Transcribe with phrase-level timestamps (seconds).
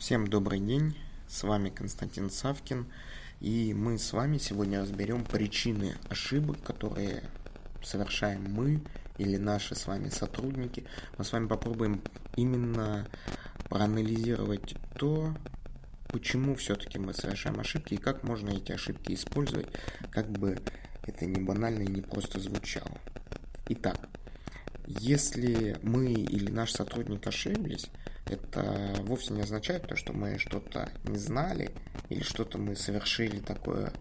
[0.00, 0.96] Всем добрый день,
[1.28, 2.86] с вами Константин Савкин,
[3.40, 7.22] и мы с вами сегодня разберем причины ошибок, которые
[7.84, 8.80] совершаем мы
[9.18, 10.84] или наши с вами сотрудники.
[11.18, 12.00] Мы с вами попробуем
[12.34, 13.08] именно
[13.68, 15.34] проанализировать то,
[16.08, 19.68] почему все-таки мы совершаем ошибки и как можно эти ошибки использовать,
[20.10, 20.58] как бы
[21.02, 22.96] это не банально и не просто звучало.
[23.68, 24.08] Итак,
[24.86, 27.90] если мы или наш сотрудник ошиблись,
[28.30, 31.70] это вовсе не означает то, что мы что-то не знали
[32.08, 33.92] или что-то мы совершили такое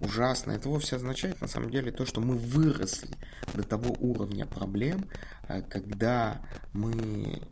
[0.00, 0.56] ужасное.
[0.56, 3.14] Это вовсе означает на самом деле то, что мы выросли
[3.54, 5.08] до того уровня проблем,
[5.48, 6.40] э, когда
[6.72, 7.42] мы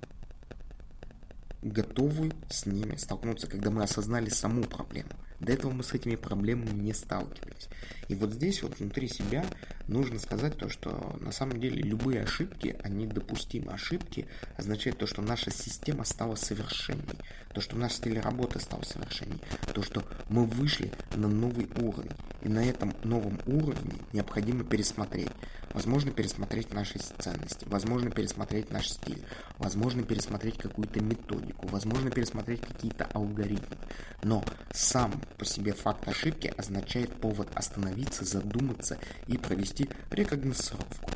[1.67, 5.11] готовы с ними столкнуться, когда мы осознали саму проблему.
[5.41, 7.69] До этого мы с этими проблемами не сталкивались.
[8.09, 9.45] И вот здесь вот внутри себя
[9.87, 13.73] нужно сказать то, что на самом деле любые ошибки, они допустимы.
[13.73, 17.19] Ошибки означают то, что наша система стала совершенней,
[17.53, 19.41] то, что наш стиль работы стал совершенней,
[19.75, 22.13] то, что мы вышли на новый уровень.
[22.43, 25.31] И на этом новом уровне необходимо пересмотреть.
[25.77, 29.23] Возможно, пересмотреть наши ценности, возможно, пересмотреть наш стиль,
[29.59, 33.77] возможно, пересмотреть какую-то методику, возможно, пересмотреть какие-то алгоритмы.
[34.23, 41.11] Но сам по себе факт ошибки означает повод остановиться, задуматься и провести рекогносцировку.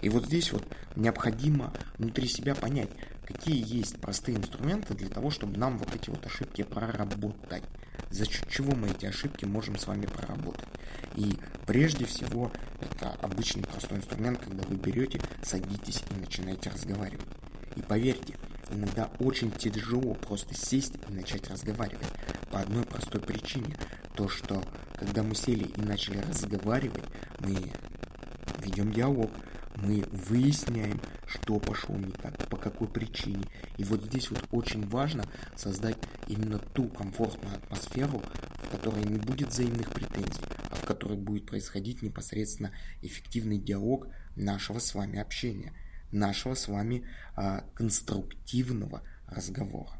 [0.00, 0.64] И вот здесь вот
[0.96, 2.88] необходимо внутри себя понять,
[3.26, 7.62] какие есть простые инструменты для того, чтобы нам вот эти вот ошибки проработать.
[8.10, 10.68] За счет чего мы эти ошибки можем с вами проработать.
[11.14, 17.26] И прежде всего, это обычный простой инструмент, когда вы берете, садитесь и начинаете разговаривать.
[17.76, 18.34] И поверьте,
[18.70, 22.06] иногда очень тяжело просто сесть и начать разговаривать.
[22.50, 23.76] По одной простой причине.
[24.14, 24.62] То, что
[24.98, 27.04] когда мы сели и начали разговаривать,
[27.40, 27.72] мы
[28.58, 29.30] ведем диалог,
[29.82, 33.44] мы выясняем, что пошло не так, по какой причине.
[33.76, 35.24] И вот здесь вот очень важно
[35.56, 38.22] создать именно ту комфортную атмосферу,
[38.62, 44.78] в которой не будет взаимных претензий, а в которой будет происходить непосредственно эффективный диалог нашего
[44.78, 45.72] с вами общения,
[46.10, 49.92] нашего с вами а, конструктивного разговора.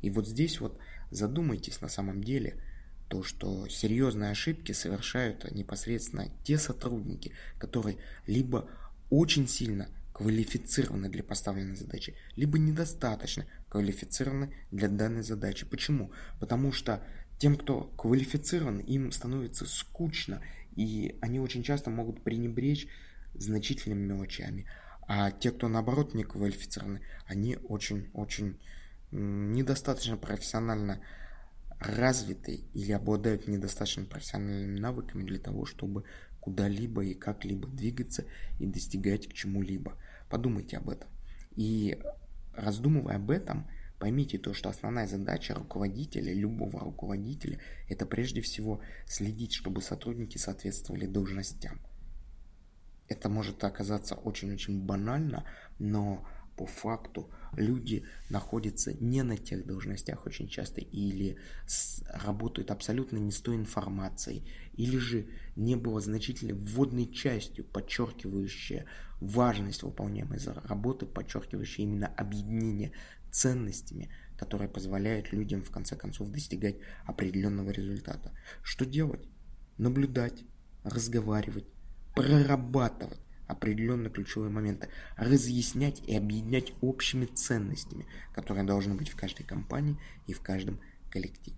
[0.00, 0.78] И вот здесь вот
[1.10, 2.62] задумайтесь на самом деле,
[3.08, 8.70] то, что серьезные ошибки совершают непосредственно те сотрудники, которые либо
[9.12, 15.66] очень сильно квалифицированы для поставленной задачи, либо недостаточно квалифицированы для данной задачи.
[15.66, 16.12] Почему?
[16.40, 17.04] Потому что
[17.36, 20.40] тем, кто квалифицирован, им становится скучно,
[20.76, 22.88] и они очень часто могут пренебречь
[23.34, 24.64] значительными мелочами.
[25.06, 28.58] А те, кто наоборот не квалифицированы, они очень-очень
[29.10, 31.02] недостаточно профессионально
[31.86, 36.04] развиты или обладают недостаточно профессиональными навыками для того, чтобы
[36.40, 38.24] куда-либо и как-либо двигаться
[38.58, 39.96] и достигать к чему-либо.
[40.28, 41.08] Подумайте об этом.
[41.54, 41.98] И
[42.54, 49.52] раздумывая об этом, поймите то, что основная задача руководителя, любого руководителя, это прежде всего следить,
[49.52, 51.80] чтобы сотрудники соответствовали должностям.
[53.08, 55.44] Это может оказаться очень-очень банально,
[55.78, 56.26] но
[56.56, 61.36] по факту люди находятся не на тех должностях очень часто или
[61.66, 65.26] с, работают абсолютно не с той информацией, или же
[65.56, 68.84] не было значительной вводной частью, подчеркивающей
[69.20, 72.92] важность выполняемой работы, подчеркивающей именно объединение
[73.30, 78.32] ценностями, которые позволяют людям в конце концов достигать определенного результата.
[78.62, 79.28] Что делать?
[79.78, 80.44] Наблюдать,
[80.84, 81.66] разговаривать,
[82.14, 83.20] прорабатывать
[83.52, 90.32] определенные ключевые моменты, разъяснять и объединять общими ценностями, которые должны быть в каждой компании и
[90.32, 90.80] в каждом
[91.10, 91.56] коллективе.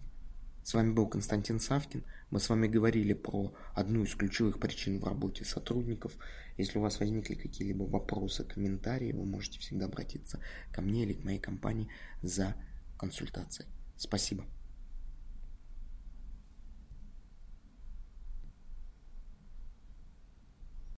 [0.63, 2.03] С вами был Константин Савкин.
[2.31, 6.13] Мы с вами говорили про одну из ключевых причин в работе сотрудников.
[6.57, 10.41] Если у вас возникли какие-либо вопросы, комментарии, вы можете всегда обратиться
[10.73, 11.89] ко мне или к моей компании
[12.23, 12.55] за
[12.99, 13.69] консультацией.
[13.97, 14.45] Спасибо.